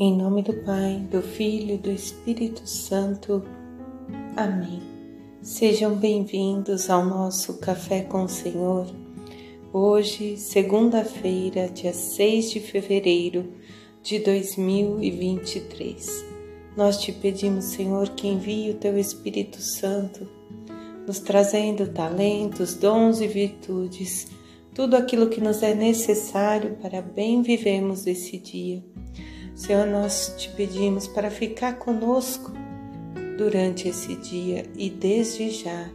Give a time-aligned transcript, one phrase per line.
[0.00, 3.42] Em nome do Pai, do Filho e do Espírito Santo.
[4.36, 4.80] Amém.
[5.42, 8.86] Sejam bem-vindos ao nosso Café com o Senhor.
[9.72, 13.52] Hoje, segunda-feira, dia 6 de fevereiro
[14.00, 16.24] de 2023.
[16.76, 20.28] Nós te pedimos, Senhor, que envie o teu Espírito Santo,
[21.08, 24.28] nos trazendo talentos, dons e virtudes,
[24.72, 28.80] tudo aquilo que nos é necessário para bem vivermos esse dia
[29.58, 32.52] Senhor, nós te pedimos para ficar conosco
[33.36, 35.90] durante esse dia e desde já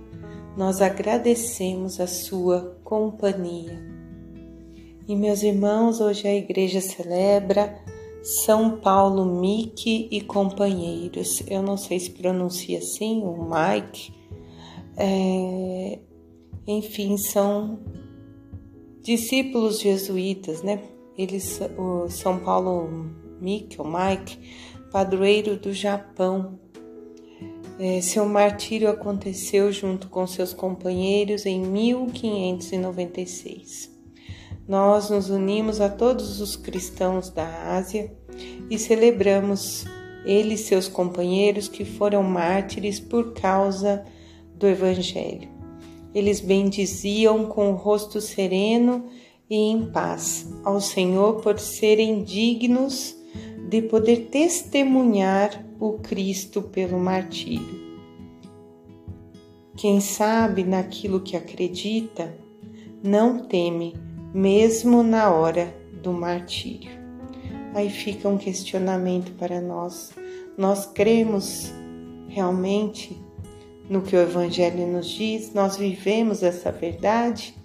[0.58, 3.82] nós agradecemos a sua companhia.
[5.08, 7.82] E meus irmãos, hoje a igreja celebra
[8.22, 11.42] São Paulo Mike e companheiros.
[11.48, 14.14] Eu não sei se pronuncia assim, o Mike.
[14.98, 16.00] É,
[16.68, 17.80] enfim, são
[19.02, 20.84] discípulos jesuítas, né?
[21.18, 24.40] Eles, o São Paulo Mike ou Mike,
[24.92, 26.60] padroeiro do Japão.
[27.80, 33.94] É, seu martírio aconteceu junto com seus companheiros em 1596.
[34.68, 38.16] Nós nos unimos a todos os cristãos da Ásia
[38.70, 39.86] e celebramos
[40.26, 44.06] ele e seus companheiros que foram mártires por causa
[44.56, 45.50] do Evangelho.
[46.16, 49.06] Eles bendiziam com o rosto sereno
[49.50, 53.18] e em paz ao Senhor por serem dignos
[53.74, 57.82] de poder testemunhar o Cristo pelo martírio.
[59.76, 62.38] Quem sabe naquilo que acredita,
[63.04, 63.96] não teme,
[64.32, 66.92] mesmo na hora do martírio.
[67.74, 70.12] Aí fica um questionamento para nós.
[70.56, 71.74] Nós cremos
[72.28, 73.20] realmente
[73.90, 75.52] no que o Evangelho nos diz?
[75.52, 77.56] Nós vivemos essa verdade?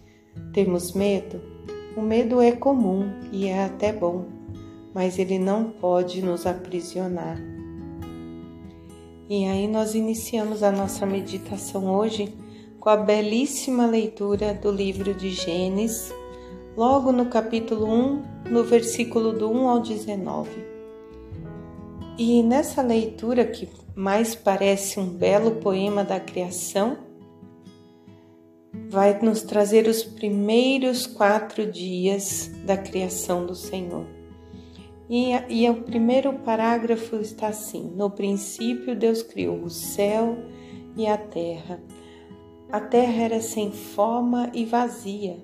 [0.54, 1.38] Temos medo?
[1.94, 4.37] O medo é comum e é até bom
[4.98, 7.38] mas ele não pode nos aprisionar.
[9.30, 12.34] E aí nós iniciamos a nossa meditação hoje
[12.80, 16.12] com a belíssima leitura do livro de Gênesis,
[16.76, 20.50] logo no capítulo 1, no versículo do 1 ao 19.
[22.18, 26.98] E nessa leitura, que mais parece um belo poema da criação,
[28.90, 34.17] vai nos trazer os primeiros quatro dias da criação do Senhor.
[35.08, 40.36] E, e o primeiro parágrafo está assim: No princípio, Deus criou o céu
[40.96, 41.80] e a terra.
[42.70, 45.38] A terra era sem forma e vazia,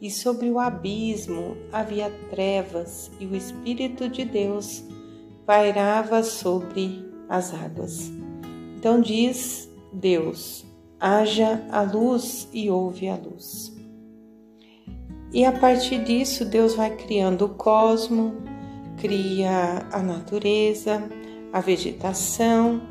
[0.00, 4.82] e sobre o abismo havia trevas, e o Espírito de Deus
[5.44, 8.10] pairava sobre as águas.
[8.78, 10.64] Então diz Deus:
[10.98, 13.76] haja a luz e houve a luz.
[15.32, 18.34] E a partir disso, Deus vai criando o cosmo,
[19.00, 21.02] cria a natureza,
[21.50, 22.82] a vegetação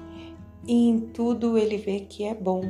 [0.66, 2.62] e em tudo ele vê que é bom.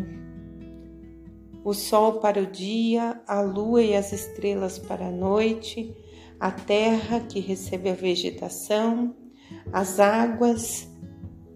[1.63, 5.95] O sol para o dia, a lua e as estrelas para a noite,
[6.37, 9.15] a terra que recebe a vegetação,
[9.71, 10.87] as águas,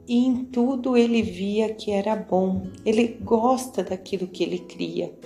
[0.07, 2.67] e em tudo ele via que era bom.
[2.85, 5.17] Ele gosta daquilo que ele cria.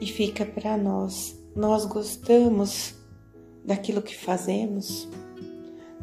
[0.00, 1.40] E fica para nós.
[1.54, 3.01] Nós gostamos
[3.64, 5.08] daquilo que fazemos,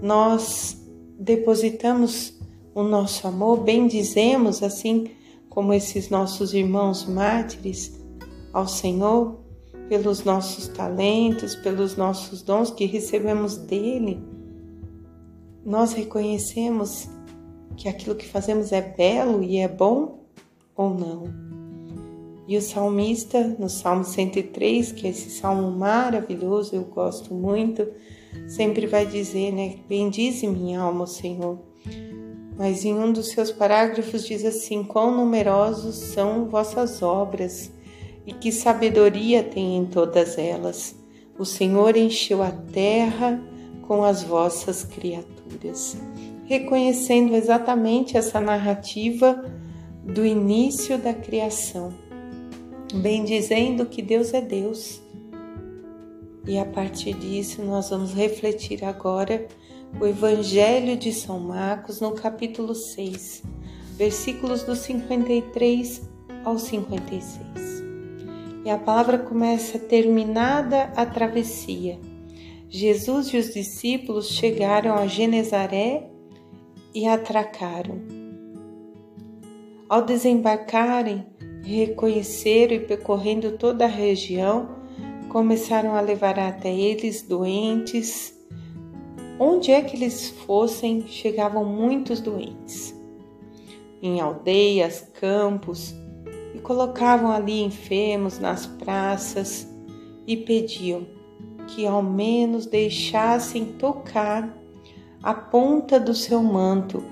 [0.02, 0.78] nós
[1.20, 2.40] depositamos
[2.74, 5.12] o nosso amor, bendizemos assim
[5.50, 8.00] como esses nossos irmãos mártires
[8.53, 9.40] ao Senhor
[9.90, 14.24] pelos nossos talentos, pelos nossos dons que recebemos dele.
[15.66, 17.09] Nós reconhecemos
[17.75, 20.24] que aquilo que fazemos é belo e é bom
[20.75, 21.49] ou não?
[22.50, 27.88] E o salmista, no Salmo 103, que é esse salmo maravilhoso, eu gosto muito,
[28.48, 29.76] sempre vai dizer, né?
[29.88, 31.60] Bendize minha alma, Senhor.
[32.58, 37.72] Mas em um dos seus parágrafos diz assim: Quão numerosos são vossas obras
[38.26, 40.96] e que sabedoria tem em todas elas.
[41.38, 43.40] O Senhor encheu a terra
[43.84, 45.96] com as vossas criaturas.
[46.46, 49.46] Reconhecendo exatamente essa narrativa
[50.04, 52.09] do início da criação
[52.94, 55.01] bendizendo que Deus é Deus.
[56.47, 59.47] E a partir disso, nós vamos refletir agora
[60.00, 63.44] o Evangelho de São Marcos no capítulo 6,
[63.95, 66.01] versículos do 53
[66.44, 67.39] ao 56.
[68.65, 72.00] E a palavra começa terminada a travessia.
[72.69, 76.09] Jesus e os discípulos chegaram a Genezaré
[76.94, 78.19] e atracaram.
[79.89, 81.25] Ao desembarcarem,
[81.63, 84.69] reconheceram e percorrendo toda a região,
[85.30, 88.38] começaram a levar até eles doentes
[89.39, 92.94] onde é que eles fossem, chegavam muitos doentes.
[94.01, 95.95] Em aldeias, campos,
[96.53, 99.68] e colocavam ali enfermos nas praças
[100.27, 101.07] e pediam
[101.68, 104.56] que ao menos deixassem tocar
[105.24, 107.03] a ponta do seu manto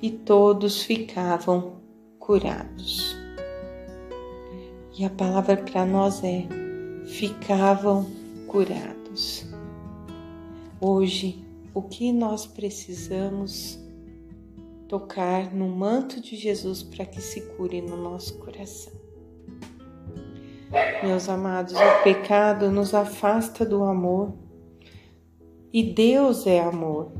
[0.00, 1.83] e todos ficavam
[2.24, 3.14] curados.
[4.98, 6.46] E a palavra para nós é:
[7.06, 8.06] ficavam
[8.46, 9.46] curados.
[10.80, 11.44] Hoje,
[11.74, 13.78] o que nós precisamos
[14.88, 18.92] tocar no manto de Jesus para que se cure no nosso coração?
[21.02, 24.34] Meus amados, o pecado nos afasta do amor
[25.72, 27.12] e Deus é amor.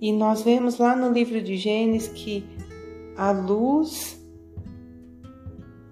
[0.00, 2.44] E nós vemos lá no livro de Gênesis que
[3.16, 4.20] a luz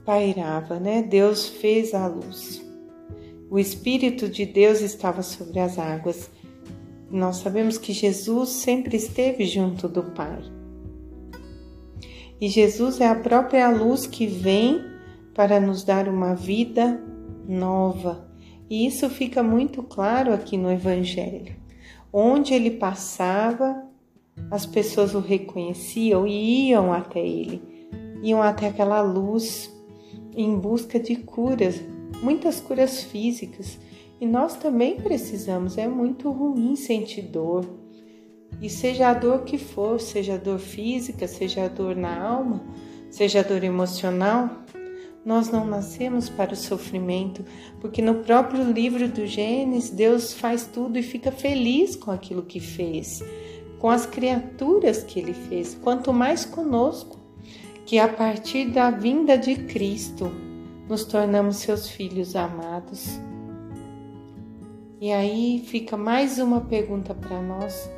[0.05, 1.03] pairava, né?
[1.03, 2.65] Deus fez a luz.
[3.51, 6.31] O Espírito de Deus estava sobre as águas.
[7.11, 10.43] Nós sabemos que Jesus sempre esteve junto do Pai.
[12.41, 14.83] E Jesus é a própria luz que vem
[15.35, 17.01] para nos dar uma vida
[17.47, 18.27] nova.
[18.69, 21.55] E isso fica muito claro aqui no Evangelho.
[22.13, 23.87] Onde ele passava,
[24.51, 27.63] as pessoas o reconheciam e iam até ele,
[28.23, 29.71] iam até aquela luz
[30.35, 31.81] em busca de curas,
[32.23, 33.79] muitas curas físicas.
[34.21, 37.67] E nós também precisamos, é muito ruim sentir dor.
[38.61, 42.63] E seja a dor que for, seja a dor física, seja a dor na alma,
[43.11, 44.49] seja a dor emocional,
[45.25, 47.45] nós não nascemos para o sofrimento,
[47.81, 52.59] porque no próprio livro do Gênesis, Deus faz tudo e fica feliz com aquilo que
[52.59, 53.23] fez,
[53.83, 57.19] com as criaturas que ele fez, quanto mais conosco
[57.85, 60.31] que a partir da vinda de Cristo
[60.89, 63.19] nos tornamos seus filhos amados.
[65.01, 67.91] E aí fica mais uma pergunta para nós: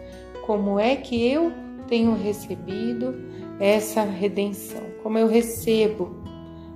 [0.46, 1.52] como é que eu
[1.86, 3.14] tenho recebido
[3.60, 4.80] essa redenção?
[5.02, 6.16] Como eu recebo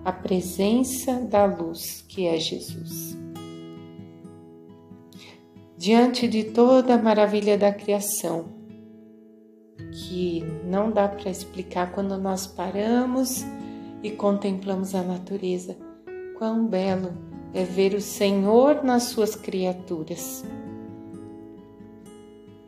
[0.05, 3.17] a presença da luz que é Jesus?
[5.79, 8.58] Diante de toda a maravilha da criação,
[10.09, 13.45] que não dá para explicar quando nós paramos
[14.03, 15.77] e contemplamos a natureza.
[16.39, 17.13] Quão belo
[17.53, 20.45] é ver o Senhor nas suas criaturas.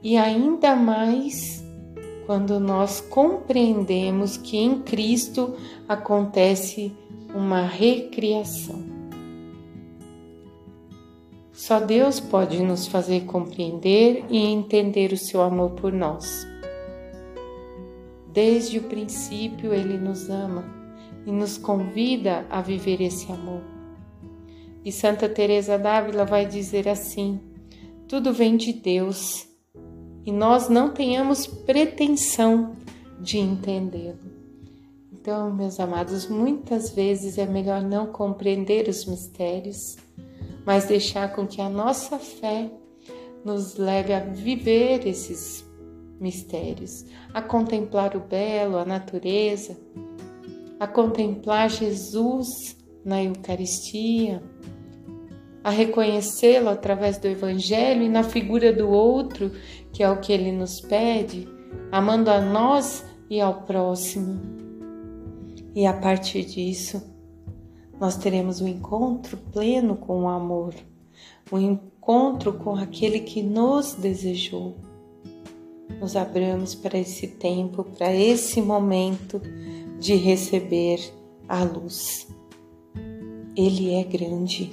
[0.02, 1.64] E ainda mais
[2.26, 5.54] quando nós compreendemos que em Cristo
[5.88, 6.92] acontece
[7.34, 8.82] uma recriação.
[11.52, 16.49] Só Deus pode nos fazer compreender e entender o seu amor por nós.
[18.32, 20.64] Desde o princípio ele nos ama
[21.26, 23.62] e nos convida a viver esse amor.
[24.84, 27.40] E Santa Teresa d'Ávila vai dizer assim:
[28.08, 29.46] tudo vem de Deus
[30.24, 32.76] e nós não tenhamos pretensão
[33.20, 34.30] de entendê-lo.
[35.12, 39.96] Então, meus amados, muitas vezes é melhor não compreender os mistérios,
[40.64, 42.70] mas deixar com que a nossa fé
[43.44, 45.62] nos leve a viver esses
[46.20, 49.76] mistérios, a contemplar o belo, a natureza,
[50.78, 54.42] a contemplar Jesus na Eucaristia,
[55.64, 59.50] a reconhecê-lo através do Evangelho e na figura do outro,
[59.92, 61.48] que é o que ele nos pede,
[61.90, 64.40] amando a nós e ao próximo.
[65.74, 67.02] E a partir disso,
[67.98, 70.74] nós teremos um encontro pleno com o amor,
[71.52, 74.89] um encontro com aquele que nos desejou
[76.00, 79.40] nos abramos para esse tempo, para esse momento
[79.98, 80.98] de receber
[81.46, 82.26] a luz.
[83.54, 84.72] Ele é grande,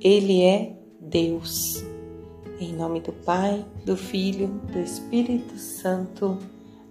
[0.00, 1.84] ele é Deus.
[2.58, 6.38] Em nome do Pai, do Filho, do Espírito Santo.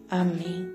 [0.10, 0.70] Amém.